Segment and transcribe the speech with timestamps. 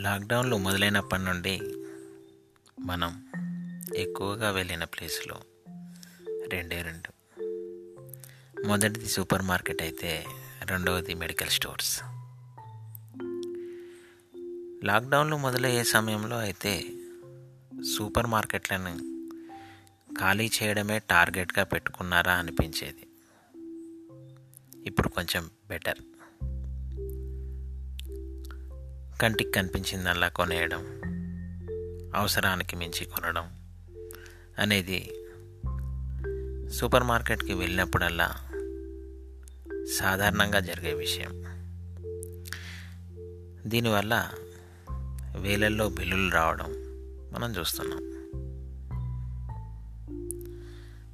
[0.00, 1.60] లాక్డౌన్లో మొదలైనప్పటి నుండి
[2.80, 3.26] మనం
[3.96, 5.34] ఎక్కువగా వెళ్ళిన ప్లేసులు
[6.48, 7.38] రెండే రెండు.
[8.66, 10.24] మొదటిది సూపర్ మార్కెట్ అయితే
[10.64, 12.00] రెండవది మెడికల్ స్టోర్స్.
[14.84, 16.84] లాక్డౌన్లు మొదలయ్యే సమయంలో అయితే
[17.96, 18.98] సూపర్ మార్కెట్లను
[20.20, 23.06] ఖాళీ చేయడమే టార్గెట్గా పెట్టుకున్నారా అనిపించేది.
[24.86, 25.98] ఇప్పుడు కొంచెం బెటర్.
[29.20, 30.84] కంటికి కనిపించిందల్లా కొనేయడం
[32.14, 33.44] అవసరానికి మించి కొనడం
[34.58, 35.12] అనేది
[36.72, 38.30] సూపర్ మార్కెట్కి వెళ్ళినప్పుడల్లా
[39.98, 41.30] సాధారణంగా జరిగే విషయం.
[43.66, 44.30] దీనివల్ల
[45.38, 46.66] వేలల్లో బిల్లులు రావడం
[47.32, 48.10] మనం చూస్తున్నాం.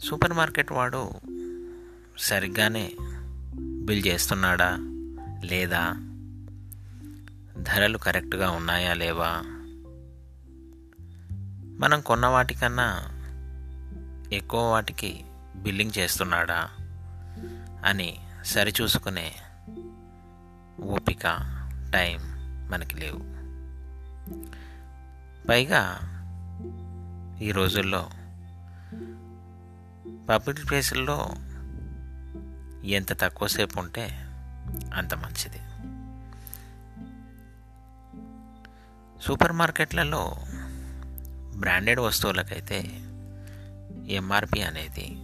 [0.00, 1.12] సూపర్ మార్కెట్ వాడు
[2.18, 2.92] సరిగ్గానే
[3.84, 4.76] బిల్ చేస్తున్నాడా
[5.44, 6.08] లేదా
[7.62, 9.42] ధరలు కరెక్ట్గా ఉన్నాయా లేవా?
[11.80, 13.04] మనం కొన్న వాటికన్నా
[14.32, 15.24] ఎక్కువ వాటికి
[15.56, 16.68] బిల్లింగ్ చేస్తున్నాడా
[17.84, 19.32] అని సరిచూసుకునే
[20.80, 21.22] ఓపిక
[21.94, 22.20] టైం
[22.70, 23.20] మనకి లేవు.
[25.48, 25.98] పైగా
[27.42, 28.10] ఈ రోజుల్లో
[30.28, 31.28] పబ్లిక్ ప్లేసుల్లో
[32.84, 34.08] ఎంత తక్కువసేపు ఉంటే
[34.94, 35.71] అంత మంచిది.
[39.22, 40.36] సూపర్ మార్కెట్లలో
[41.56, 42.78] బ్రాండెడ్ వస్తువులకైతే
[44.08, 45.16] ఎంఆర్పి అనేది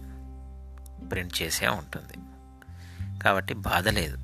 [1.09, 2.17] ప్రింట్ చేసే ఉంటుంది.
[3.19, 4.17] కాబట్టి బాధ లేదు.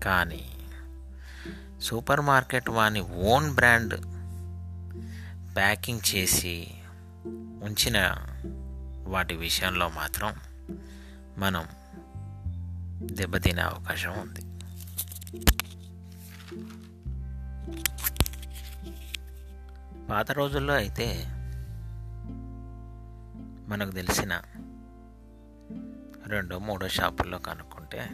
[0.00, 0.44] కానీ
[1.82, 3.94] సూపర్ మార్కెట్ వాని ఓన్ బ్రాండ్
[5.56, 6.68] ప్యాకింగ్ చేసి
[7.62, 8.14] ఉంచిన
[9.06, 10.34] వాటి విషయంలో మాత్రం
[11.38, 11.64] మనం
[13.16, 14.40] దెబ్బతినే అవకాశం ఉంది.
[20.12, 21.24] పాత రోజుల్లో అయితే
[23.68, 24.42] మనకు తెలిసిన
[26.26, 28.10] రెండో మూడో షాపుల్లో కనుక్కుంటే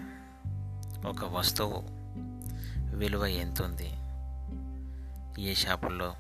[1.09, 1.83] ఒక వస్తువు
[2.97, 3.91] విలువ ఎంత ఉంది
[5.43, 6.15] ఏ షాపుల్లో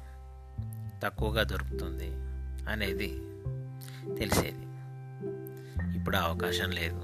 [1.02, 2.10] తక్కువగా దొరుకుతుంది
[2.70, 3.08] అనేది
[4.18, 4.66] తెలిసేది.
[5.98, 7.02] ఇప్పుడు అవకాశం లేదు.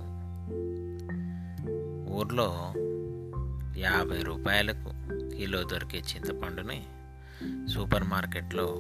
[2.10, 2.72] ఊర్లో
[3.76, 4.92] యాభై రూపాయలకు
[5.36, 6.86] కిలో దొరికే చింతపండుని
[7.66, 8.74] సూపర్ మార్కెట్లో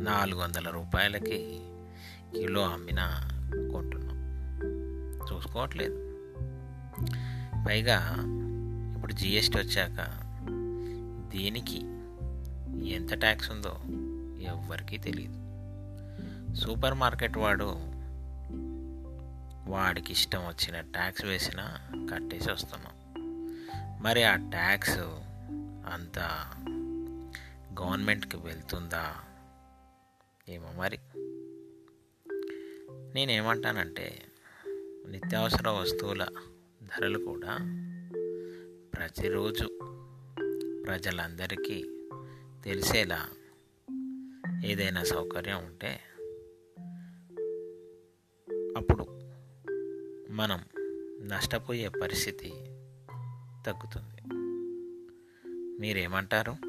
[0.00, 1.60] నాలుగు వందల రూపాయలకి
[2.36, 3.28] కిలో అమ్మిన
[3.72, 4.16] కొంటున్నాం.
[5.32, 6.02] చూసుకోవట్లేదు.
[7.68, 8.14] పైగా
[8.96, 10.26] ఇప్పుడు జిఎస్టీ వచ్చాక
[11.36, 11.78] దీనికి
[12.94, 13.78] ఎంత ట్యాక్స్ ఉందో
[14.52, 15.46] ఎవ్వరికీ తెలియదు
[16.54, 17.76] సూపర్ మార్కెట్ వాడు
[19.70, 21.78] వాడికి ఇష్టం వచ్చిన ట్యాక్స్ వేసినా
[22.14, 22.92] కట్టేసి వస్తున్నాం.
[24.02, 24.98] మరి ఆ ట్యాక్స్
[25.92, 26.18] అంత
[27.80, 29.14] గవర్నమెంట్కి వెళ్తుందా?
[30.48, 30.98] ఏమో మరి.
[33.14, 34.22] నేనేమంటానంటే
[35.08, 36.26] నిత్యావసర వస్తువుల
[36.82, 37.58] ధరలు కూడా
[38.94, 39.66] ప్రతిరోజు
[40.86, 41.90] ప్రజలందరికీ
[42.64, 43.28] తెలిసేలా
[44.64, 46.00] ఏదైనా సౌకర్యం ఉంటే
[48.76, 49.06] అప్పుడు
[50.32, 50.64] మనం
[51.28, 52.48] నష్టపోయే పరిస్థితి
[53.66, 54.34] తగ్గుతుంది.
[55.80, 56.65] మీరేమంటారు?